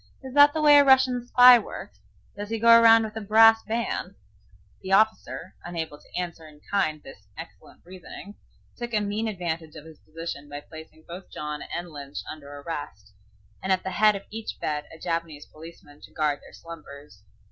Is 0.23 0.33
that 0.33 0.51
the 0.53 0.63
way 0.63 0.79
a 0.79 0.83
Russian 0.83 1.27
spy 1.27 1.59
works? 1.59 1.99
Does 2.35 2.49
he 2.49 2.57
go 2.57 2.69
around 2.81 3.03
with 3.03 3.15
a 3.15 3.21
brass 3.21 3.61
band?" 3.61 4.15
The 4.81 4.93
officer, 4.93 5.53
unable 5.63 5.99
to 5.99 6.15
answer 6.19 6.47
in 6.47 6.59
kind 6.71 7.03
this 7.03 7.27
excellent 7.37 7.81
reasoning, 7.85 8.33
took 8.75 8.95
a 8.95 8.99
mean 8.99 9.27
advantage 9.27 9.75
of 9.75 9.85
his 9.85 9.99
position 9.99 10.49
by 10.49 10.61
placing 10.61 11.03
both 11.07 11.29
John 11.29 11.61
and 11.61 11.91
Lynch 11.91 12.17
under 12.27 12.51
arrest, 12.51 13.13
and 13.61 13.71
at 13.71 13.83
the 13.83 13.91
head 13.91 14.15
of 14.15 14.23
each 14.31 14.57
bed 14.59 14.85
a 14.91 14.97
Japanese 14.97 15.45
policeman 15.45 16.01
to 16.01 16.11
guard 16.13 16.41
their 16.41 16.53
slumbers. 16.53 17.21